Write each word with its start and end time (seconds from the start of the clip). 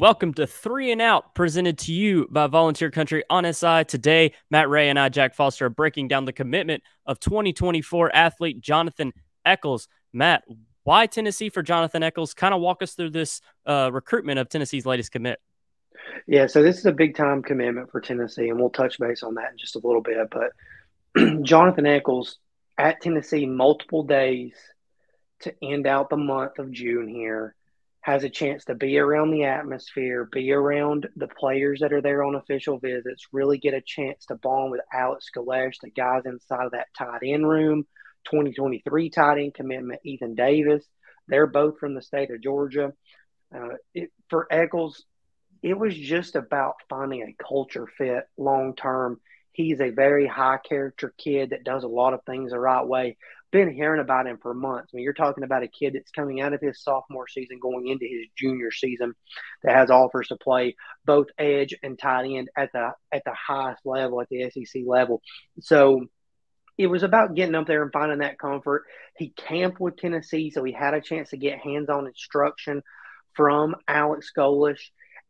welcome 0.00 0.32
to 0.32 0.46
Three 0.46 0.92
and 0.92 1.02
Out, 1.02 1.34
presented 1.34 1.76
to 1.80 1.92
you 1.92 2.26
by 2.30 2.46
Volunteer 2.46 2.90
Country 2.90 3.22
on 3.28 3.44
SI. 3.52 3.84
Today, 3.84 4.32
Matt 4.50 4.70
Ray 4.70 4.88
and 4.88 4.98
I, 4.98 5.10
Jack 5.10 5.34
Foster, 5.34 5.66
are 5.66 5.68
breaking 5.68 6.08
down 6.08 6.24
the 6.24 6.32
commitment 6.32 6.82
of 7.04 7.20
2024 7.20 8.10
athlete 8.16 8.62
Jonathan 8.62 9.12
Eccles. 9.44 9.88
Matt, 10.14 10.44
why 10.84 11.04
Tennessee 11.04 11.50
for 11.50 11.62
Jonathan 11.62 12.02
Eccles? 12.02 12.32
Kind 12.32 12.54
of 12.54 12.62
walk 12.62 12.82
us 12.82 12.94
through 12.94 13.10
this 13.10 13.42
uh, 13.66 13.90
recruitment 13.92 14.38
of 14.38 14.48
Tennessee's 14.48 14.86
latest 14.86 15.12
commit. 15.12 15.38
Yeah, 16.26 16.46
so 16.46 16.62
this 16.62 16.78
is 16.78 16.86
a 16.86 16.92
big 16.92 17.14
time 17.14 17.42
commitment 17.42 17.90
for 17.90 18.00
Tennessee, 18.00 18.48
and 18.48 18.58
we'll 18.58 18.70
touch 18.70 18.98
base 18.98 19.22
on 19.22 19.34
that 19.34 19.52
in 19.52 19.58
just 19.58 19.76
a 19.76 19.80
little 19.84 20.00
bit. 20.00 20.16
But 20.30 21.42
Jonathan 21.42 21.84
Eccles 21.84 22.38
at 22.78 23.02
Tennessee 23.02 23.44
multiple 23.44 24.04
days 24.04 24.54
to 25.40 25.54
end 25.62 25.86
out 25.86 26.08
the 26.08 26.16
month 26.16 26.58
of 26.58 26.70
June 26.70 27.06
here 27.06 27.54
has 28.02 28.24
a 28.24 28.30
chance 28.30 28.64
to 28.64 28.74
be 28.74 28.98
around 28.98 29.30
the 29.30 29.44
atmosphere, 29.44 30.28
be 30.32 30.52
around 30.52 31.08
the 31.16 31.28
players 31.28 31.80
that 31.80 31.92
are 31.92 32.00
there 32.00 32.24
on 32.24 32.34
official 32.34 32.78
visits, 32.78 33.26
really 33.32 33.58
get 33.58 33.74
a 33.74 33.82
chance 33.82 34.24
to 34.26 34.36
bond 34.36 34.70
with 34.70 34.80
Alex 34.92 35.26
Golesh, 35.36 35.74
the 35.82 35.90
guys 35.90 36.22
inside 36.24 36.64
of 36.64 36.72
that 36.72 36.88
tight 36.96 37.20
end 37.22 37.46
room, 37.46 37.86
2023 38.30 39.10
tight 39.10 39.38
end 39.38 39.54
commitment, 39.54 40.00
Ethan 40.04 40.34
Davis. 40.34 40.84
They're 41.28 41.46
both 41.46 41.78
from 41.78 41.94
the 41.94 42.02
state 42.02 42.30
of 42.30 42.42
Georgia. 42.42 42.92
Uh, 43.54 43.74
it, 43.94 44.10
for 44.30 44.46
Eccles, 44.50 45.04
it 45.62 45.78
was 45.78 45.94
just 45.94 46.36
about 46.36 46.76
finding 46.88 47.22
a 47.22 47.42
culture 47.42 47.86
fit 47.98 48.24
long 48.38 48.74
term. 48.74 49.20
He's 49.52 49.80
a 49.80 49.90
very 49.90 50.26
high 50.26 50.58
character 50.66 51.12
kid 51.18 51.50
that 51.50 51.64
does 51.64 51.84
a 51.84 51.88
lot 51.88 52.14
of 52.14 52.24
things 52.24 52.52
the 52.52 52.58
right 52.58 52.86
way 52.86 53.18
been 53.50 53.72
hearing 53.72 54.00
about 54.00 54.26
him 54.26 54.38
for 54.40 54.54
months. 54.54 54.90
I 54.92 54.96
mean, 54.96 55.04
you're 55.04 55.12
talking 55.12 55.44
about 55.44 55.62
a 55.62 55.68
kid 55.68 55.94
that's 55.94 56.10
coming 56.10 56.40
out 56.40 56.52
of 56.52 56.60
his 56.60 56.82
sophomore 56.82 57.28
season, 57.28 57.58
going 57.60 57.88
into 57.88 58.06
his 58.06 58.28
junior 58.36 58.70
season, 58.70 59.14
that 59.62 59.76
has 59.76 59.90
offers 59.90 60.28
to 60.28 60.36
play 60.36 60.76
both 61.04 61.26
edge 61.38 61.74
and 61.82 61.98
tight 61.98 62.26
end 62.26 62.48
at 62.56 62.70
the 62.72 62.90
at 63.12 63.22
the 63.24 63.34
highest 63.34 63.84
level, 63.84 64.20
at 64.20 64.28
the 64.30 64.50
SEC 64.50 64.82
level. 64.86 65.20
So 65.60 66.06
it 66.78 66.86
was 66.86 67.02
about 67.02 67.34
getting 67.34 67.54
up 67.54 67.66
there 67.66 67.82
and 67.82 67.92
finding 67.92 68.20
that 68.20 68.38
comfort. 68.38 68.84
He 69.16 69.30
camped 69.30 69.80
with 69.80 69.96
Tennessee, 69.96 70.50
so 70.50 70.64
he 70.64 70.72
had 70.72 70.94
a 70.94 71.00
chance 71.00 71.30
to 71.30 71.36
get 71.36 71.58
hands-on 71.58 72.06
instruction 72.06 72.82
from 73.34 73.76
Alex 73.86 74.32
Golesh 74.36 74.80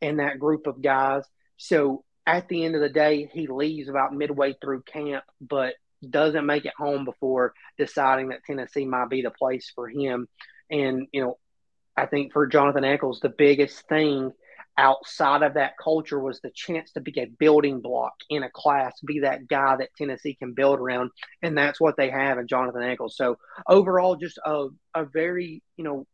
and 0.00 0.20
that 0.20 0.38
group 0.38 0.66
of 0.66 0.80
guys. 0.80 1.24
So 1.56 2.04
at 2.26 2.48
the 2.48 2.64
end 2.64 2.76
of 2.76 2.80
the 2.80 2.88
day, 2.88 3.28
he 3.32 3.48
leaves 3.48 3.88
about 3.88 4.14
midway 4.14 4.54
through 4.60 4.82
camp, 4.82 5.24
but 5.40 5.74
doesn't 6.08 6.46
make 6.46 6.64
it 6.64 6.72
home 6.76 7.04
before 7.04 7.54
deciding 7.78 8.28
that 8.28 8.44
Tennessee 8.44 8.84
might 8.84 9.10
be 9.10 9.22
the 9.22 9.30
place 9.30 9.70
for 9.74 9.88
him. 9.88 10.28
And, 10.70 11.08
you 11.12 11.22
know, 11.22 11.38
I 11.96 12.06
think 12.06 12.32
for 12.32 12.46
Jonathan 12.46 12.84
Eccles, 12.84 13.20
the 13.20 13.28
biggest 13.28 13.88
thing 13.88 14.32
outside 14.78 15.42
of 15.42 15.54
that 15.54 15.76
culture 15.82 16.18
was 16.18 16.40
the 16.40 16.50
chance 16.54 16.92
to 16.92 17.00
be 17.00 17.12
a 17.20 17.26
building 17.26 17.80
block 17.80 18.14
in 18.30 18.42
a 18.42 18.50
class, 18.50 18.98
be 19.04 19.20
that 19.20 19.46
guy 19.46 19.76
that 19.76 19.90
Tennessee 19.98 20.34
can 20.34 20.54
build 20.54 20.78
around. 20.78 21.10
And 21.42 21.58
that's 21.58 21.80
what 21.80 21.96
they 21.96 22.08
have 22.08 22.38
in 22.38 22.46
Jonathan 22.46 22.82
Eccles. 22.82 23.16
So 23.16 23.36
overall, 23.68 24.16
just 24.16 24.38
a, 24.44 24.68
a 24.94 25.04
very, 25.04 25.62
you 25.76 25.84
know, 25.84 26.06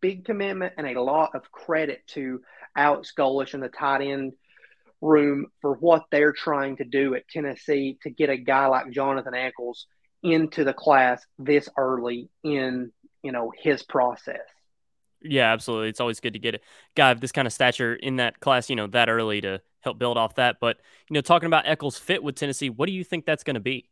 big 0.00 0.24
commitment 0.24 0.74
and 0.78 0.86
a 0.86 1.02
lot 1.02 1.30
of 1.34 1.50
credit 1.52 2.02
to 2.08 2.40
Alex 2.76 3.12
Golesh 3.16 3.54
and 3.54 3.62
the 3.62 3.68
tight 3.68 4.02
end 4.02 4.32
room 5.02 5.46
for 5.60 5.74
what 5.74 6.04
they're 6.10 6.32
trying 6.32 6.76
to 6.76 6.84
do 6.84 7.14
at 7.14 7.28
Tennessee 7.28 7.98
to 8.02 8.10
get 8.10 8.30
a 8.30 8.36
guy 8.36 8.66
like 8.66 8.90
Jonathan 8.90 9.34
Eccles 9.34 9.86
into 10.22 10.64
the 10.64 10.72
class 10.72 11.20
this 11.38 11.68
early 11.76 12.28
in 12.44 12.92
you 13.22 13.32
know 13.32 13.52
his 13.56 13.82
process. 13.82 14.40
Yeah, 15.24 15.52
absolutely. 15.52 15.88
It's 15.88 16.00
always 16.00 16.20
good 16.20 16.32
to 16.32 16.38
get 16.38 16.56
a 16.56 16.60
guy 16.94 17.10
of 17.10 17.20
this 17.20 17.32
kind 17.32 17.46
of 17.46 17.52
stature 17.52 17.94
in 17.94 18.16
that 18.16 18.40
class, 18.40 18.68
you 18.68 18.74
know, 18.76 18.88
that 18.88 19.08
early 19.08 19.40
to 19.42 19.60
help 19.80 19.98
build 19.98 20.16
off 20.16 20.34
that. 20.36 20.56
But 20.60 20.78
you 21.08 21.14
know, 21.14 21.20
talking 21.20 21.46
about 21.46 21.66
Eccles' 21.66 21.98
fit 21.98 22.22
with 22.22 22.36
Tennessee, 22.36 22.70
what 22.70 22.86
do 22.86 22.92
you 22.92 23.04
think 23.04 23.24
that's 23.24 23.44
going 23.44 23.54
to 23.54 23.60
be? 23.60 23.88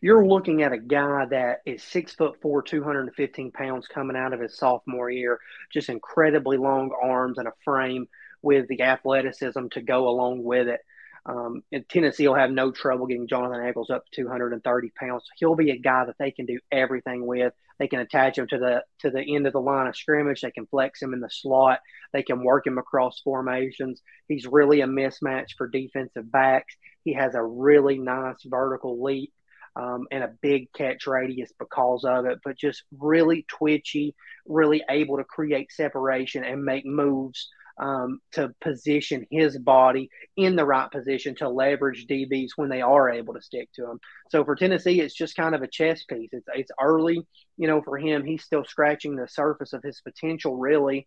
You're 0.00 0.26
looking 0.26 0.62
at 0.62 0.72
a 0.72 0.78
guy 0.78 1.26
that 1.26 1.58
is 1.66 1.82
six 1.82 2.14
foot 2.14 2.40
four, 2.40 2.62
215 2.62 3.52
pounds 3.52 3.86
coming 3.86 4.16
out 4.16 4.32
of 4.32 4.40
his 4.40 4.56
sophomore 4.56 5.10
year, 5.10 5.38
just 5.72 5.88
incredibly 5.88 6.56
long 6.56 6.90
arms 7.02 7.38
and 7.38 7.46
a 7.46 7.52
frame 7.64 8.08
with 8.46 8.68
the 8.68 8.82
athleticism 8.82 9.66
to 9.72 9.82
go 9.82 10.08
along 10.08 10.44
with 10.44 10.68
it. 10.68 10.80
Um, 11.26 11.62
and 11.72 11.84
Tennessee 11.88 12.28
will 12.28 12.36
have 12.36 12.52
no 12.52 12.70
trouble 12.70 13.08
getting 13.08 13.26
Jonathan 13.26 13.66
Eccles 13.66 13.90
up 13.90 14.04
to 14.12 14.22
230 14.22 14.92
pounds. 14.96 15.24
He'll 15.36 15.56
be 15.56 15.72
a 15.72 15.78
guy 15.78 16.04
that 16.04 16.14
they 16.20 16.30
can 16.30 16.46
do 16.46 16.60
everything 16.70 17.26
with. 17.26 17.52
They 17.80 17.88
can 17.88 17.98
attach 17.98 18.38
him 18.38 18.46
to 18.46 18.58
the 18.58 18.84
to 19.00 19.10
the 19.10 19.34
end 19.34 19.48
of 19.48 19.52
the 19.52 19.60
line 19.60 19.88
of 19.88 19.96
scrimmage. 19.96 20.40
They 20.40 20.52
can 20.52 20.66
flex 20.66 21.02
him 21.02 21.12
in 21.12 21.20
the 21.20 21.28
slot. 21.28 21.80
They 22.12 22.22
can 22.22 22.44
work 22.44 22.68
him 22.68 22.78
across 22.78 23.20
formations. 23.22 24.00
He's 24.28 24.46
really 24.46 24.80
a 24.80 24.86
mismatch 24.86 25.56
for 25.58 25.66
defensive 25.66 26.30
backs. 26.30 26.76
He 27.02 27.14
has 27.14 27.34
a 27.34 27.42
really 27.42 27.98
nice 27.98 28.44
vertical 28.44 29.02
leap 29.02 29.32
um, 29.74 30.06
and 30.12 30.22
a 30.22 30.34
big 30.40 30.72
catch 30.72 31.08
radius 31.08 31.52
because 31.58 32.04
of 32.04 32.24
it, 32.26 32.38
but 32.44 32.56
just 32.56 32.84
really 32.96 33.44
twitchy, 33.48 34.14
really 34.46 34.84
able 34.88 35.16
to 35.16 35.24
create 35.24 35.72
separation 35.72 36.44
and 36.44 36.64
make 36.64 36.86
moves 36.86 37.48
um, 37.78 38.20
to 38.32 38.54
position 38.60 39.26
his 39.30 39.58
body 39.58 40.08
in 40.36 40.56
the 40.56 40.64
right 40.64 40.90
position 40.90 41.34
to 41.36 41.48
leverage 41.48 42.06
DBs 42.06 42.50
when 42.56 42.68
they 42.68 42.80
are 42.80 43.10
able 43.10 43.34
to 43.34 43.42
stick 43.42 43.68
to 43.74 43.90
him. 43.90 44.00
So 44.30 44.44
for 44.44 44.56
Tennessee, 44.56 45.00
it's 45.00 45.14
just 45.14 45.36
kind 45.36 45.54
of 45.54 45.62
a 45.62 45.68
chess 45.68 46.04
piece. 46.04 46.30
It's 46.32 46.46
it's 46.54 46.70
early, 46.80 47.26
you 47.56 47.66
know, 47.66 47.82
for 47.82 47.98
him. 47.98 48.24
He's 48.24 48.44
still 48.44 48.64
scratching 48.64 49.16
the 49.16 49.28
surface 49.28 49.72
of 49.72 49.82
his 49.82 50.00
potential, 50.00 50.56
really. 50.56 51.06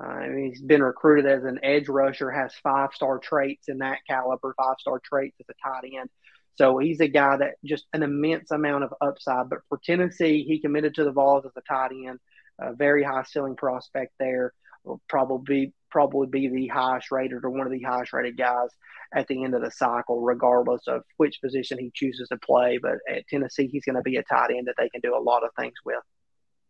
Uh, 0.00 0.06
I 0.06 0.28
mean, 0.28 0.50
he's 0.50 0.62
been 0.62 0.82
recruited 0.82 1.26
as 1.26 1.44
an 1.44 1.58
edge 1.62 1.88
rusher, 1.88 2.30
has 2.30 2.52
five 2.62 2.90
star 2.94 3.18
traits 3.18 3.68
in 3.68 3.78
that 3.78 3.98
caliber, 4.08 4.54
five 4.56 4.76
star 4.78 5.00
traits 5.02 5.36
as 5.40 5.46
a 5.48 5.68
tight 5.68 5.90
end. 5.98 6.10
So 6.56 6.78
he's 6.78 7.00
a 7.00 7.08
guy 7.08 7.38
that 7.38 7.54
just 7.64 7.86
an 7.92 8.02
immense 8.02 8.50
amount 8.50 8.84
of 8.84 8.94
upside. 9.00 9.48
But 9.48 9.60
for 9.68 9.80
Tennessee, 9.82 10.44
he 10.46 10.60
committed 10.60 10.94
to 10.94 11.04
the 11.04 11.12
Vols 11.12 11.46
as 11.46 11.52
a 11.56 11.62
tight 11.62 11.92
end, 11.92 12.18
a 12.58 12.74
very 12.74 13.02
high 13.02 13.24
ceiling 13.24 13.56
prospect 13.56 14.12
there. 14.18 14.52
Will 14.84 15.00
probably 15.08 15.74
probably 15.90 16.26
be 16.26 16.48
the 16.48 16.68
highest 16.68 17.10
rated 17.10 17.44
or 17.44 17.50
one 17.50 17.66
of 17.66 17.72
the 17.72 17.82
highest 17.82 18.12
rated 18.12 18.36
guys 18.36 18.68
at 19.14 19.26
the 19.26 19.42
end 19.44 19.54
of 19.54 19.62
the 19.62 19.70
cycle, 19.70 20.20
regardless 20.20 20.86
of 20.86 21.02
which 21.16 21.40
position 21.42 21.78
he 21.78 21.90
chooses 21.94 22.28
to 22.28 22.38
play. 22.38 22.78
But 22.80 22.98
at 23.08 23.26
Tennessee, 23.28 23.68
he's 23.70 23.84
going 23.84 23.96
to 23.96 24.02
be 24.02 24.16
a 24.16 24.22
tight 24.22 24.50
end 24.50 24.66
that 24.68 24.74
they 24.78 24.88
can 24.88 25.00
do 25.00 25.16
a 25.16 25.22
lot 25.22 25.44
of 25.44 25.50
things 25.58 25.74
with. 25.84 25.96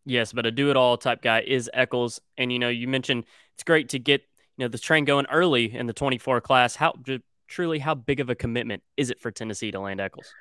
Yes, 0.05 0.33
but 0.33 0.45
a 0.45 0.51
do 0.51 0.71
it 0.71 0.77
all 0.77 0.97
type 0.97 1.21
guy 1.21 1.41
is 1.41 1.69
Eccles. 1.73 2.19
And, 2.37 2.51
you 2.51 2.59
know, 2.59 2.69
you 2.69 2.87
mentioned 2.87 3.25
it's 3.53 3.63
great 3.63 3.89
to 3.89 3.99
get, 3.99 4.21
you 4.57 4.65
know, 4.65 4.67
the 4.67 4.79
train 4.79 5.05
going 5.05 5.27
early 5.31 5.75
in 5.75 5.85
the 5.85 5.93
24 5.93 6.41
class. 6.41 6.75
How 6.75 6.93
truly, 7.47 7.79
how 7.79 7.93
big 7.93 8.19
of 8.19 8.29
a 8.29 8.35
commitment 8.35 8.81
is 8.97 9.11
it 9.11 9.19
for 9.19 9.29
Tennessee 9.29 9.71
to 9.71 9.79
land 9.79 10.01
Eccles? 10.01 10.33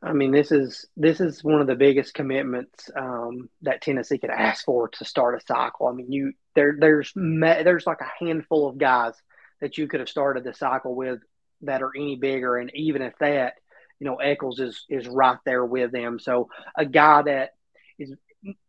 I 0.00 0.12
mean, 0.12 0.30
this 0.30 0.52
is 0.52 0.86
this 0.96 1.20
is 1.20 1.44
one 1.44 1.60
of 1.60 1.66
the 1.66 1.74
biggest 1.74 2.14
commitments 2.14 2.88
um, 2.96 3.50
that 3.62 3.82
Tennessee 3.82 4.18
could 4.18 4.30
ask 4.30 4.64
for 4.64 4.88
to 4.88 5.04
start 5.04 5.40
a 5.40 5.44
cycle. 5.46 5.86
I 5.86 5.92
mean, 5.92 6.10
you 6.10 6.32
there 6.54 6.76
there's 6.78 7.12
there's 7.14 7.86
like 7.86 8.00
a 8.00 8.24
handful 8.24 8.68
of 8.68 8.78
guys 8.78 9.14
that 9.60 9.76
you 9.76 9.88
could 9.88 10.00
have 10.00 10.08
started 10.08 10.44
the 10.44 10.54
cycle 10.54 10.94
with 10.94 11.20
that 11.62 11.82
are 11.82 11.92
any 11.96 12.16
bigger, 12.16 12.56
and 12.56 12.70
even 12.74 13.02
if 13.02 13.14
that, 13.20 13.54
you 14.00 14.06
know, 14.06 14.16
Eccles 14.16 14.60
is 14.60 14.84
is 14.88 15.06
right 15.06 15.38
there 15.44 15.64
with 15.64 15.92
them. 15.92 16.18
So 16.18 16.48
a 16.76 16.86
guy 16.86 17.22
that 17.22 17.50
is 17.98 18.14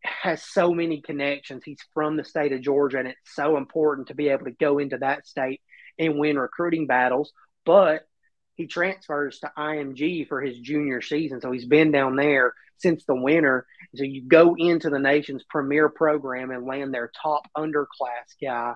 has 0.03 0.43
so 0.43 0.73
many 0.73 1.01
connections. 1.01 1.63
He's 1.63 1.79
from 1.93 2.17
the 2.17 2.25
state 2.25 2.51
of 2.51 2.61
Georgia, 2.61 2.99
and 2.99 3.07
it's 3.07 3.35
so 3.35 3.57
important 3.57 4.09
to 4.09 4.15
be 4.15 4.29
able 4.29 4.45
to 4.45 4.51
go 4.51 4.77
into 4.77 4.97
that 4.97 5.25
state 5.25 5.61
and 5.97 6.19
win 6.19 6.37
recruiting 6.37 6.85
battles. 6.85 7.31
But 7.65 8.07
he 8.55 8.67
transfers 8.67 9.39
to 9.39 9.51
IMG 9.57 10.27
for 10.27 10.41
his 10.41 10.59
junior 10.59 11.01
season. 11.01 11.41
So 11.41 11.51
he's 11.51 11.65
been 11.65 11.91
down 11.91 12.15
there 12.15 12.53
since 12.77 13.03
the 13.05 13.15
winter. 13.15 13.65
So 13.95 14.03
you 14.03 14.23
go 14.27 14.55
into 14.57 14.89
the 14.89 14.99
nation's 14.99 15.43
premier 15.49 15.89
program 15.89 16.51
and 16.51 16.65
land 16.65 16.93
their 16.93 17.11
top 17.21 17.47
underclass 17.57 18.35
guy 18.41 18.73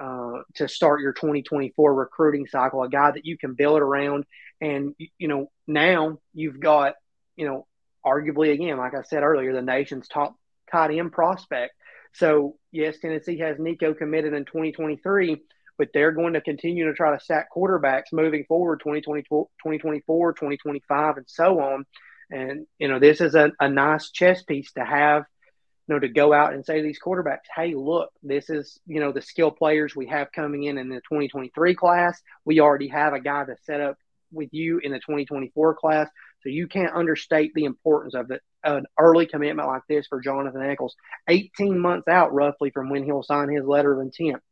uh, 0.00 0.42
to 0.54 0.68
start 0.68 1.00
your 1.00 1.12
2024 1.12 1.94
recruiting 1.94 2.46
cycle, 2.46 2.82
a 2.82 2.88
guy 2.88 3.10
that 3.10 3.26
you 3.26 3.36
can 3.36 3.54
build 3.54 3.80
around. 3.80 4.24
And, 4.60 4.94
you 5.18 5.28
know, 5.28 5.50
now 5.66 6.18
you've 6.34 6.60
got, 6.60 6.94
you 7.36 7.46
know, 7.46 7.66
arguably, 8.04 8.52
again, 8.52 8.78
like 8.78 8.94
I 8.94 9.02
said 9.02 9.22
earlier, 9.22 9.52
the 9.52 9.62
nation's 9.62 10.08
top 10.08 10.34
tight 10.70 10.96
end 10.96 11.12
prospect. 11.12 11.74
So, 12.12 12.56
yes, 12.72 12.98
Tennessee 12.98 13.38
has 13.38 13.58
Nico 13.58 13.94
committed 13.94 14.32
in 14.32 14.44
2023 14.44 15.40
but 15.80 15.88
they're 15.94 16.12
going 16.12 16.34
to 16.34 16.42
continue 16.42 16.84
to 16.84 16.92
try 16.92 17.16
to 17.16 17.24
sack 17.24 17.48
quarterbacks 17.56 18.12
moving 18.12 18.44
forward 18.44 18.80
2024, 18.80 19.46
2024 19.64 20.32
2025 20.34 21.16
and 21.16 21.24
so 21.26 21.58
on. 21.58 21.86
And 22.30 22.66
you 22.78 22.86
know 22.86 22.98
this 22.98 23.22
is 23.22 23.34
a, 23.34 23.50
a 23.58 23.70
nice 23.70 24.10
chess 24.10 24.42
piece 24.42 24.70
to 24.72 24.84
have 24.84 25.24
you 25.88 25.94
know 25.94 25.98
to 25.98 26.08
go 26.08 26.34
out 26.34 26.52
and 26.52 26.66
say 26.66 26.76
to 26.76 26.82
these 26.82 27.00
quarterbacks 27.02 27.48
hey 27.56 27.74
look 27.74 28.10
this 28.22 28.50
is 28.50 28.78
you 28.86 29.00
know 29.00 29.10
the 29.10 29.22
skill 29.22 29.50
players 29.50 29.96
we 29.96 30.06
have 30.08 30.30
coming 30.32 30.64
in 30.64 30.76
in 30.76 30.90
the 30.90 30.96
2023 30.96 31.74
class. 31.74 32.20
We 32.44 32.60
already 32.60 32.88
have 32.88 33.14
a 33.14 33.20
guy 33.20 33.44
that's 33.44 33.64
set 33.64 33.80
up 33.80 33.96
with 34.30 34.50
you 34.52 34.80
in 34.82 34.92
the 34.92 34.98
2024 34.98 35.76
class. 35.76 36.10
So 36.42 36.50
you 36.50 36.68
can't 36.68 36.94
understate 36.94 37.52
the 37.54 37.64
importance 37.64 38.14
of 38.14 38.30
it. 38.30 38.42
An 38.64 38.84
early 38.98 39.24
commitment 39.24 39.66
like 39.66 39.84
this 39.88 40.06
for 40.06 40.20
jonathan 40.20 40.60
eccles 40.60 40.94
18 41.26 41.78
months 41.78 42.06
out 42.06 42.34
roughly 42.34 42.70
from 42.70 42.90
when 42.90 43.04
he'll 43.04 43.22
sign 43.22 43.48
his 43.48 43.64
letter 43.64 43.94
of 43.94 44.00
intent 44.00 44.42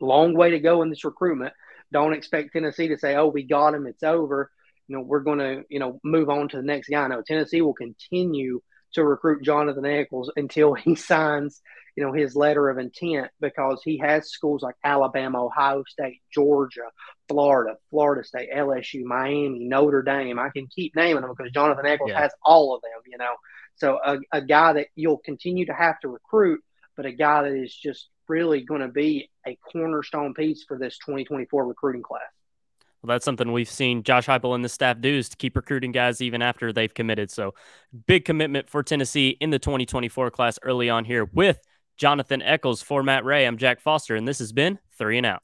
long 0.00 0.34
way 0.34 0.50
to 0.50 0.60
go 0.60 0.82
in 0.82 0.90
this 0.90 1.04
recruitment. 1.04 1.52
Don't 1.92 2.12
expect 2.12 2.52
Tennessee 2.52 2.88
to 2.88 2.98
say, 2.98 3.16
"Oh, 3.16 3.28
we 3.28 3.42
got 3.44 3.74
him, 3.74 3.86
it's 3.86 4.02
over." 4.02 4.50
You 4.88 4.96
know, 4.96 5.02
we're 5.02 5.20
going 5.20 5.38
to 5.38 5.64
you 5.68 5.78
know 5.78 6.00
move 6.04 6.28
on 6.28 6.48
to 6.48 6.56
the 6.56 6.62
next 6.62 6.88
guy. 6.88 7.06
No, 7.06 7.22
Tennessee 7.22 7.62
will 7.62 7.74
continue 7.74 8.60
to 8.94 9.04
recruit 9.04 9.42
Jonathan 9.42 9.86
Eccles 9.86 10.30
until 10.36 10.74
he 10.74 10.94
signs 10.94 11.60
you 11.98 12.04
know 12.04 12.12
his 12.12 12.36
letter 12.36 12.68
of 12.68 12.78
intent 12.78 13.28
because 13.40 13.82
he 13.84 13.98
has 13.98 14.30
schools 14.30 14.62
like 14.62 14.76
Alabama, 14.84 15.44
Ohio 15.44 15.82
State, 15.88 16.20
Georgia, 16.32 16.88
Florida, 17.28 17.76
Florida 17.90 18.22
State, 18.22 18.50
LSU, 18.54 19.02
Miami, 19.02 19.64
Notre 19.64 20.02
Dame. 20.02 20.38
I 20.38 20.50
can 20.50 20.68
keep 20.68 20.94
naming 20.94 21.22
them 21.22 21.34
because 21.36 21.50
Jonathan 21.50 21.86
Eccles 21.86 22.10
yeah. 22.10 22.20
has 22.20 22.30
all 22.44 22.76
of 22.76 22.82
them. 22.82 23.02
You 23.10 23.18
know, 23.18 23.34
so 23.74 23.98
a, 24.04 24.18
a 24.30 24.40
guy 24.40 24.74
that 24.74 24.86
you'll 24.94 25.18
continue 25.18 25.66
to 25.66 25.72
have 25.72 25.98
to 26.00 26.08
recruit, 26.08 26.60
but 26.96 27.04
a 27.04 27.10
guy 27.10 27.42
that 27.42 27.52
is 27.52 27.74
just 27.74 28.08
really 28.28 28.62
going 28.62 28.80
to 28.80 28.88
be 28.88 29.30
a 29.46 29.56
cornerstone 29.72 30.34
piece 30.34 30.64
for 30.66 30.78
this 30.78 30.98
2024 30.98 31.66
recruiting 31.66 32.02
class. 32.02 32.22
Well, 33.02 33.08
that's 33.08 33.24
something 33.24 33.52
we've 33.52 33.70
seen 33.70 34.02
Josh 34.02 34.26
Heupel 34.26 34.54
and 34.54 34.64
the 34.64 34.68
staff 34.68 35.00
do 35.00 35.08
is 35.08 35.28
to 35.28 35.36
keep 35.36 35.54
recruiting 35.54 35.92
guys 35.92 36.20
even 36.20 36.42
after 36.42 36.72
they've 36.72 36.92
committed. 36.92 37.30
So, 37.30 37.54
big 38.06 38.24
commitment 38.24 38.68
for 38.68 38.82
Tennessee 38.82 39.36
in 39.40 39.50
the 39.50 39.58
2024 39.60 40.32
class 40.32 40.58
early 40.62 40.90
on 40.90 41.04
here 41.04 41.24
with 41.24 41.60
Jonathan 41.96 42.42
Eccles 42.42 42.82
for 42.82 43.04
Matt 43.04 43.24
Ray. 43.24 43.46
I'm 43.46 43.56
Jack 43.56 43.80
Foster, 43.80 44.16
and 44.16 44.26
this 44.26 44.40
has 44.40 44.52
been 44.52 44.80
Three 44.96 45.16
and 45.16 45.26
Out. 45.26 45.42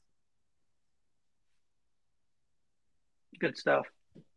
Good 3.39 3.57
stuff. 3.57 3.85